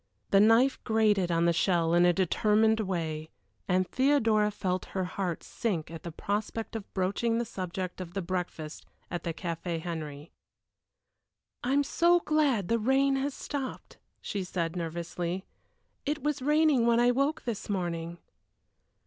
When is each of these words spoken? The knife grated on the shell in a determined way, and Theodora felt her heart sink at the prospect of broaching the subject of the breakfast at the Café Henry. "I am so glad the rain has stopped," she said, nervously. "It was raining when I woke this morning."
The 0.31 0.39
knife 0.39 0.83
grated 0.83 1.31
on 1.31 1.45
the 1.45 1.53
shell 1.53 1.93
in 1.93 2.05
a 2.07 2.11
determined 2.11 2.79
way, 2.79 3.29
and 3.67 3.87
Theodora 3.87 4.49
felt 4.49 4.85
her 4.97 5.03
heart 5.03 5.43
sink 5.43 5.91
at 5.91 6.01
the 6.01 6.11
prospect 6.11 6.75
of 6.75 6.91
broaching 6.95 7.37
the 7.37 7.45
subject 7.45 8.01
of 8.01 8.15
the 8.15 8.21
breakfast 8.23 8.87
at 9.11 9.21
the 9.23 9.31
Café 9.31 9.79
Henry. 9.79 10.31
"I 11.63 11.73
am 11.73 11.83
so 11.83 12.19
glad 12.19 12.67
the 12.67 12.79
rain 12.79 13.15
has 13.17 13.35
stopped," 13.35 13.99
she 14.21 14.43
said, 14.43 14.75
nervously. 14.75 15.45
"It 16.03 16.23
was 16.23 16.41
raining 16.41 16.87
when 16.87 16.99
I 16.99 17.11
woke 17.11 17.43
this 17.43 17.69
morning." 17.69 18.17